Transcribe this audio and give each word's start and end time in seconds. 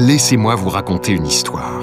Laissez-moi 0.00 0.54
vous 0.54 0.70
raconter 0.70 1.12
une 1.12 1.26
histoire. 1.26 1.82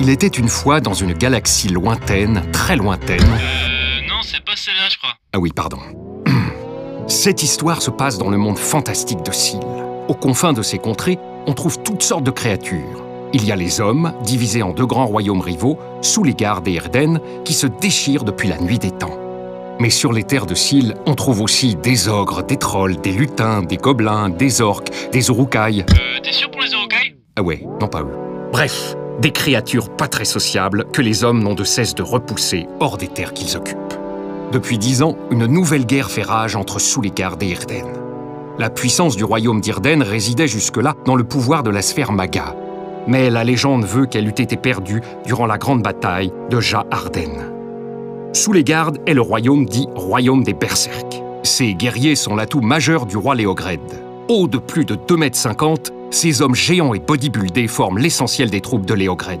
Il 0.00 0.08
était 0.08 0.26
une 0.26 0.48
fois 0.48 0.80
dans 0.80 0.94
une 0.94 1.12
galaxie 1.12 1.68
lointaine, 1.68 2.42
très 2.50 2.74
lointaine. 2.74 3.22
Euh, 3.22 4.08
non, 4.08 4.20
c'est 4.22 4.44
pas 4.44 4.56
celle-là, 4.56 4.88
je 4.90 4.98
crois. 4.98 5.12
Ah 5.32 5.38
oui, 5.38 5.52
pardon. 5.54 5.78
Cette 7.06 7.44
histoire 7.44 7.80
se 7.80 7.92
passe 7.92 8.18
dans 8.18 8.30
le 8.30 8.36
monde 8.36 8.58
fantastique 8.58 9.22
de 9.22 9.30
Syl. 9.30 9.60
Aux 10.08 10.14
confins 10.14 10.52
de 10.52 10.62
ces 10.62 10.78
contrées, 10.78 11.20
on 11.46 11.52
trouve 11.52 11.80
toutes 11.84 12.02
sortes 12.02 12.24
de 12.24 12.32
créatures. 12.32 13.04
Il 13.32 13.44
y 13.44 13.52
a 13.52 13.56
les 13.56 13.80
hommes, 13.80 14.12
divisés 14.24 14.64
en 14.64 14.72
deux 14.72 14.86
grands 14.86 15.06
royaumes 15.06 15.40
rivaux, 15.40 15.78
sous 16.00 16.24
les 16.24 16.34
gardes 16.34 16.66
et 16.66 16.74
Erden, 16.74 17.20
qui 17.44 17.54
se 17.54 17.68
déchirent 17.68 18.24
depuis 18.24 18.48
la 18.48 18.58
nuit 18.58 18.80
des 18.80 18.90
temps. 18.90 19.16
Mais 19.78 19.90
sur 19.90 20.12
les 20.12 20.24
terres 20.24 20.46
de 20.46 20.56
Syl, 20.56 20.96
on 21.06 21.14
trouve 21.14 21.40
aussi 21.40 21.76
des 21.76 22.08
ogres, 22.08 22.42
des 22.42 22.56
trolls, 22.56 23.00
des 23.00 23.12
lutins, 23.12 23.62
des 23.62 23.76
gobelins, 23.76 24.30
des 24.30 24.60
orques, 24.60 24.90
des 25.12 25.28
urukai. 25.28 25.84
Euh, 25.88 26.18
t'es 26.24 26.32
sûr 26.32 26.50
pour 26.50 26.60
les 26.60 26.74
Ah 27.34 27.42
ouais, 27.42 27.66
non 27.80 27.88
pas 27.88 28.02
eux. 28.02 28.12
Bref, 28.52 28.94
des 29.22 29.30
créatures 29.30 29.88
pas 29.88 30.06
très 30.06 30.26
sociables 30.26 30.84
que 30.92 31.00
les 31.00 31.24
hommes 31.24 31.42
n'ont 31.42 31.54
de 31.54 31.64
cesse 31.64 31.94
de 31.94 32.02
repousser 32.02 32.66
hors 32.78 32.98
des 32.98 33.08
terres 33.08 33.32
qu'ils 33.32 33.56
occupent. 33.56 33.78
Depuis 34.52 34.76
dix 34.76 35.02
ans, 35.02 35.16
une 35.30 35.46
nouvelle 35.46 35.86
guerre 35.86 36.10
fait 36.10 36.22
rage 36.22 36.56
entre 36.56 36.78
Soulégard 36.78 37.38
et 37.40 37.46
Irden. 37.46 37.86
La 38.58 38.68
puissance 38.68 39.16
du 39.16 39.24
royaume 39.24 39.62
d'Irden 39.62 40.02
résidait 40.02 40.46
jusque-là 40.46 40.94
dans 41.06 41.16
le 41.16 41.24
pouvoir 41.24 41.62
de 41.62 41.70
la 41.70 41.80
sphère 41.80 42.12
Maga. 42.12 42.54
Mais 43.06 43.30
la 43.30 43.44
légende 43.44 43.86
veut 43.86 44.04
qu'elle 44.04 44.28
eût 44.28 44.30
été 44.30 44.58
perdue 44.58 45.00
durant 45.24 45.46
la 45.46 45.56
grande 45.56 45.82
bataille 45.82 46.32
de 46.50 46.60
Ja 46.60 46.84
Arden. 46.90 47.50
Soulégard 48.34 48.92
est 49.06 49.14
le 49.14 49.22
royaume 49.22 49.64
dit 49.64 49.88
royaume 49.94 50.44
des 50.44 50.52
berserks. 50.52 51.22
Ces 51.44 51.72
guerriers 51.72 52.14
sont 52.14 52.36
l'atout 52.36 52.60
majeur 52.60 53.06
du 53.06 53.16
roi 53.16 53.34
Léogred. 53.34 53.80
Haut 54.28 54.46
de 54.46 54.58
plus 54.58 54.84
de 54.84 54.94
2,50 54.94 55.90
m, 55.90 55.94
ces 56.10 56.42
hommes 56.42 56.54
géants 56.54 56.94
et 56.94 57.00
bodybuildés 57.00 57.66
forment 57.66 57.98
l'essentiel 57.98 58.50
des 58.50 58.60
troupes 58.60 58.86
de 58.86 58.94
Léogred. 58.94 59.40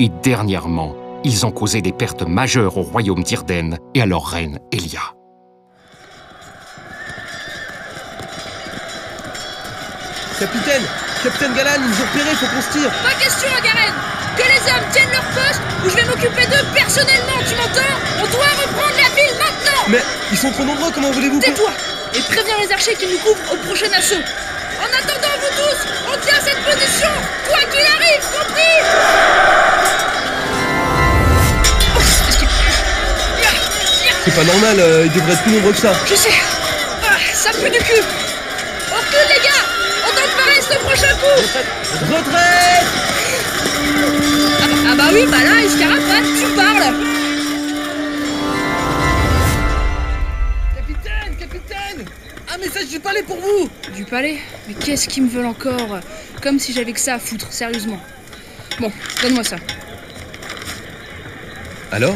Et 0.00 0.10
dernièrement, 0.22 0.94
ils 1.24 1.44
ont 1.44 1.50
causé 1.50 1.82
des 1.82 1.92
pertes 1.92 2.26
majeures 2.26 2.76
au 2.78 2.82
royaume 2.82 3.22
d'Irden 3.22 3.78
et 3.94 4.02
à 4.02 4.06
leur 4.06 4.26
reine 4.26 4.58
Elia. 4.72 5.14
Capitaine 10.38 10.82
Capitaine 11.22 11.54
Galan, 11.54 11.70
ils 11.76 11.88
nous 11.88 12.02
ont 12.02 12.06
repérés, 12.06 12.34
faut 12.34 12.46
qu'on 12.46 12.62
se 12.62 12.78
tire 12.78 12.90
Pas 13.02 13.14
question, 13.22 13.48
Garen 13.62 13.94
Que 14.36 14.42
les 14.42 14.72
hommes 14.72 14.90
tiennent 14.92 15.12
leur 15.12 15.24
poste 15.32 15.60
ou 15.84 15.90
je 15.90 15.96
vais 15.96 16.04
m'occuper 16.04 16.46
d'eux 16.46 16.66
personnellement, 16.74 17.38
tu 17.48 17.54
m'entends? 17.54 17.96
On 18.18 18.26
doit 18.26 18.63
ils 20.34 20.36
sont 20.36 20.50
trop 20.50 20.64
nombreux, 20.64 20.90
comment 20.90 21.12
voulez-vous 21.12 21.38
Tais-toi 21.38 21.70
Et 22.12 22.18
préviens 22.22 22.56
les 22.60 22.72
archers 22.72 22.96
qui 22.96 23.06
nous 23.06 23.18
couvrent 23.18 23.52
au 23.52 23.56
prochain 23.68 23.86
assaut. 23.96 24.16
En 24.80 24.86
attendant, 24.86 25.34
vous 25.40 25.62
tous, 25.62 25.86
on 26.12 26.18
tient 26.26 26.40
cette 26.42 26.58
position 26.64 27.08
Quoi 27.48 27.58
qu'il 27.70 27.86
arrive, 27.86 28.24
compris 28.36 28.74
C'est 34.24 34.34
pas 34.34 34.42
normal, 34.42 34.80
euh, 34.80 35.06
ils 35.06 35.12
devraient 35.12 35.34
être 35.34 35.42
plus 35.42 35.52
nombreux 35.52 35.72
que 35.72 35.78
ça. 35.78 35.92
Je 36.04 36.16
sais. 36.16 36.30
Ah, 37.04 37.16
Ça 37.32 37.50
pue 37.50 37.70
du 37.70 37.78
cul. 37.78 38.02
On 38.90 38.96
recule, 38.96 39.28
les 39.28 39.40
gars 39.40 39.64
On 40.04 40.08
tente 40.08 40.36
pareil 40.36 40.60
ce 40.62 40.76
prochain 40.78 41.14
coup. 41.14 41.42
Retraite. 42.12 42.86
Ah 44.60 44.66
bah, 44.66 44.76
ah 44.90 44.94
bah 44.96 45.04
oui, 45.12 45.26
bah 45.28 45.43
Un 52.54 52.58
message 52.58 52.88
du 52.88 53.00
palais 53.00 53.22
pour 53.22 53.36
vous 53.36 53.68
Du 53.96 54.04
palais 54.04 54.36
Mais 54.68 54.74
qu'est-ce 54.74 55.08
qu'ils 55.08 55.24
me 55.24 55.28
veulent 55.28 55.46
encore 55.46 55.98
Comme 56.42 56.58
si 56.58 56.72
j'avais 56.72 56.92
que 56.92 57.00
ça 57.00 57.14
à 57.14 57.18
foutre, 57.18 57.52
sérieusement. 57.52 57.98
Bon, 58.80 58.90
donne-moi 59.22 59.44
ça. 59.44 59.56
Alors? 61.90 62.14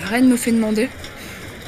La 0.00 0.06
reine 0.06 0.28
me 0.28 0.36
fait 0.36 0.52
demander. 0.52 0.88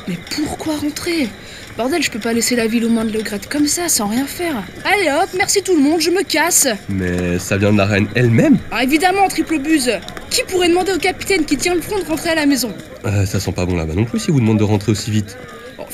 Mais 0.09 0.19
pourquoi 0.35 0.77
rentrer? 0.77 1.29
Bordel, 1.77 2.03
je 2.03 2.11
peux 2.11 2.19
pas 2.19 2.33
laisser 2.33 2.57
la 2.57 2.67
ville 2.67 2.85
aux 2.87 2.91
mains 2.91 3.05
de 3.05 3.13
Legrette 3.13 3.49
comme 3.49 3.67
ça, 3.67 3.89
sans 3.89 4.07
rien 4.07 4.27
faire. 4.27 4.63
Allez 4.85 5.11
hop, 5.11 5.29
merci 5.37 5.63
tout 5.63 5.75
le 5.75 5.83
monde, 5.83 6.01
je 6.01 6.11
me 6.11 6.23
casse 6.23 6.69
Mais 6.89 7.39
ça 7.39 7.59
vient 7.59 7.73
de 7.73 7.79
la 7.79 7.85
reine 7.85 8.09
elle-même? 8.15 8.59
Alors 8.71 8.83
évidemment, 8.83 9.29
triple 9.29 9.59
buse 9.59 9.91
Qui 10.31 10.43
pourrait 10.45 10.69
demander 10.69 10.93
au 10.93 10.99
capitaine 10.99 11.45
qui 11.45 11.57
tient 11.59 11.75
le 11.75 11.83
front 11.83 11.99
de 11.99 12.05
rentrer 12.05 12.31
à 12.31 12.35
la 12.35 12.47
maison? 12.47 12.73
Euh, 13.05 13.27
Ça 13.27 13.41
sent 13.41 13.53
pas 13.53 13.67
bon 13.67 13.77
là-bas 13.77 13.95
non 13.95 14.05
plus 14.05 14.19
si 14.21 14.31
vous 14.31 14.41
demande 14.41 14.59
de 14.59 14.65
rentrer 14.65 14.93
aussi 14.93 15.11
vite. 15.11 15.37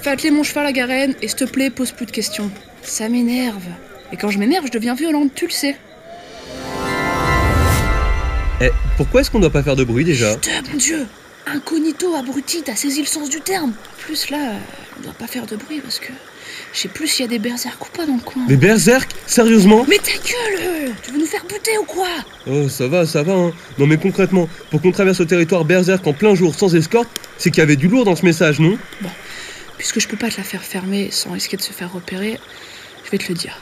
Bon, 0.02 0.06
fais 0.06 0.14
atteler 0.14 0.32
mon 0.32 0.42
cheval 0.42 0.66
à 0.66 0.72
Garenne, 0.72 1.14
et 1.22 1.28
s'il 1.28 1.36
te 1.36 1.44
plaît, 1.44 1.70
pose 1.70 1.92
plus 1.92 2.06
de 2.06 2.10
questions. 2.10 2.50
Ça 2.82 3.08
m'énerve. 3.08 3.62
Et 4.12 4.16
quand 4.16 4.30
je 4.30 4.38
m'énerve, 4.40 4.66
je 4.66 4.72
deviens 4.72 4.94
violente, 4.94 5.30
tu 5.32 5.46
le 5.46 5.52
sais. 5.52 5.76
Eh, 8.60 8.70
pourquoi 8.96 9.20
est-ce 9.20 9.30
qu'on 9.30 9.38
doit 9.38 9.50
pas 9.50 9.62
faire 9.62 9.76
de 9.76 9.84
bruit 9.84 10.04
déjà? 10.04 10.34
Putain, 10.34 10.62
mon 10.72 10.76
dieu 10.76 11.06
Incognito, 11.46 12.16
abruti, 12.16 12.62
t'as 12.64 12.74
saisi 12.74 13.00
le 13.00 13.06
sens 13.06 13.30
du 13.30 13.40
terme. 13.40 13.70
En 13.70 14.02
plus, 14.02 14.30
là, 14.30 14.38
on 14.98 15.02
doit 15.02 15.12
pas 15.12 15.28
faire 15.28 15.46
de 15.46 15.54
bruit 15.54 15.80
parce 15.80 16.00
que 16.00 16.12
je 16.72 16.80
sais 16.80 16.88
plus 16.88 17.06
s'il 17.06 17.24
y 17.24 17.28
a 17.28 17.30
des 17.30 17.38
berserks 17.38 17.86
ou 17.86 17.96
pas 17.96 18.04
dans 18.04 18.14
le 18.16 18.20
coin. 18.22 18.44
Des 18.46 18.56
berserk 18.56 19.08
Sérieusement? 19.26 19.86
Mais 19.88 19.98
ta 19.98 20.12
gueule 20.12 20.60
euh, 20.62 20.88
Tu 21.04 21.12
veux 21.12 21.18
nous 21.18 21.26
faire 21.26 21.44
buter 21.44 21.78
ou 21.80 21.84
quoi? 21.84 22.08
Oh, 22.48 22.68
ça 22.68 22.88
va, 22.88 23.06
ça 23.06 23.22
va, 23.22 23.34
hein. 23.34 23.52
Non 23.78 23.86
mais 23.86 23.98
concrètement, 23.98 24.48
pour 24.70 24.82
qu'on 24.82 24.92
traverse 24.92 25.20
le 25.20 25.26
territoire 25.26 25.64
berserk 25.64 26.04
en 26.06 26.12
plein 26.12 26.34
jour 26.34 26.54
sans 26.56 26.74
escorte, 26.74 27.08
c'est 27.38 27.50
qu'il 27.50 27.60
y 27.60 27.62
avait 27.62 27.76
du 27.76 27.86
lourd 27.88 28.04
dans 28.04 28.16
ce 28.16 28.24
message, 28.24 28.58
non? 28.58 28.76
Puisque 29.82 29.98
je 29.98 30.06
peux 30.06 30.16
pas 30.16 30.30
te 30.30 30.36
la 30.36 30.44
faire 30.44 30.62
fermer 30.62 31.10
sans 31.10 31.32
risquer 31.32 31.56
de 31.56 31.62
se 31.62 31.72
faire 31.72 31.92
repérer, 31.92 32.38
je 33.04 33.10
vais 33.10 33.18
te 33.18 33.26
le 33.26 33.34
dire. 33.34 33.58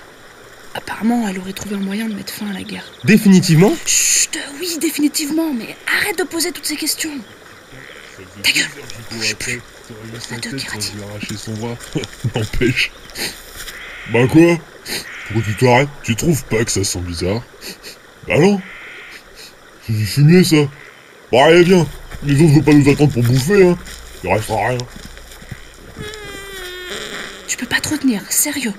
Apparemment, 0.74 1.26
elle 1.26 1.38
aurait 1.38 1.54
trouvé 1.54 1.76
un 1.76 1.78
moyen 1.78 2.10
de 2.10 2.14
mettre 2.14 2.30
fin 2.30 2.46
à 2.50 2.52
la 2.52 2.62
guerre. 2.62 2.84
Définitivement 3.04 3.72
Chut, 3.86 4.38
oui, 4.60 4.76
définitivement, 4.78 5.54
mais 5.54 5.74
arrête 5.86 6.18
de 6.18 6.24
poser 6.24 6.52
toutes 6.52 6.66
ces 6.66 6.76
questions. 6.76 7.10
Ta 8.42 8.50
gueule 8.52 8.68
Bouge 9.10 9.34
plus 9.36 9.62
La 10.30 10.36
deux 10.36 10.56
kératines. 10.58 10.96
lui 10.96 11.04
arracher 11.04 11.36
son 11.38 11.54
bras. 11.54 11.76
N'empêche. 12.36 12.92
Bah 14.12 14.26
quoi 14.26 14.58
Pourquoi 15.26 15.42
tu 15.42 15.54
t'arrêtes 15.56 15.88
Tu 16.02 16.16
trouves 16.16 16.44
pas 16.44 16.62
que 16.66 16.70
ça 16.70 16.84
sent 16.84 17.00
bizarre 17.00 17.42
Bah 18.28 18.38
non 18.38 18.60
C'est 19.86 19.94
du 19.94 20.04
fumier 20.04 20.44
ça 20.44 20.68
Bah 21.32 21.46
allez 21.46 21.62
viens 21.62 21.86
Les 22.24 22.34
autres 22.42 22.52
vont 22.52 22.60
pas 22.60 22.74
nous 22.74 22.90
attendre 22.90 23.10
pour 23.10 23.22
bouffer 23.22 23.68
hein 23.68 23.78
Il 24.22 24.30
restera 24.30 24.68
rien 24.68 24.78
Tu 27.46 27.56
peux 27.56 27.66
pas 27.66 27.80
te 27.80 27.88
retenir, 27.88 28.22
sérieux. 28.30 28.72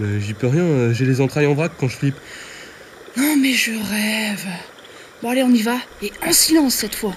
J'y 0.00 0.34
peux 0.34 0.46
rien, 0.46 0.62
euh, 0.62 0.92
j'ai 0.92 1.06
les 1.06 1.20
entrailles 1.20 1.46
en 1.46 1.54
vrac 1.54 1.72
quand 1.78 1.88
je 1.88 1.96
flippe. 1.96 2.16
Non 3.16 3.36
mais 3.36 3.52
je 3.52 3.70
rêve. 3.70 4.46
Bon 5.22 5.30
allez, 5.30 5.42
on 5.42 5.50
y 5.50 5.62
va, 5.62 5.78
et 6.02 6.12
en 6.26 6.32
silence 6.32 6.74
cette 6.74 6.94
fois. 6.94 7.14